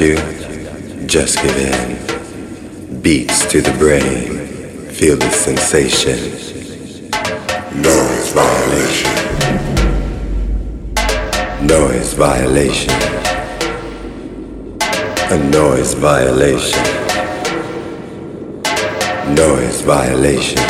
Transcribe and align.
you, 0.00 0.16
just 1.06 1.42
give 1.42 1.54
in. 1.58 3.02
Beats 3.02 3.44
to 3.52 3.60
the 3.60 3.70
brain, 3.72 4.88
feel 4.88 5.14
the 5.18 5.28
sensation. 5.28 6.16
Noise 7.76 8.32
violation. 8.32 9.12
Noise 11.66 12.14
violation. 12.14 12.94
A 15.30 15.38
noise 15.50 15.92
violation. 15.92 16.82
Noise 19.34 19.82
violation. 19.82 20.62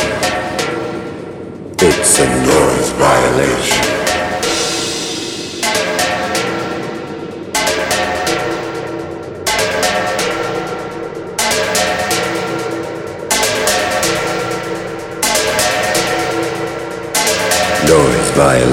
It's 1.78 2.19
a 2.19 2.26
noise 2.26 2.90
violation. 2.99 3.88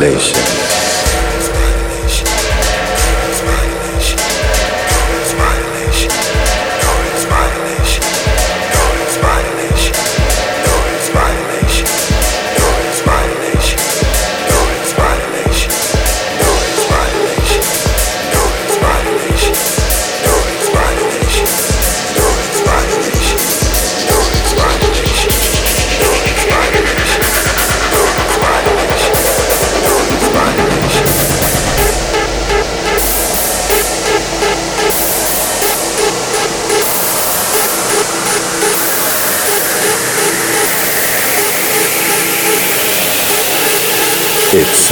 Violation. 0.05 0.74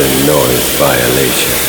Noise 0.02 0.80
violation. 0.80 1.63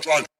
Crosses 0.00 0.24
and 0.24 0.33